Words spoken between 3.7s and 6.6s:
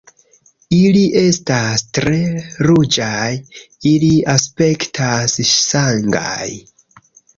Ili aspektas sangaj."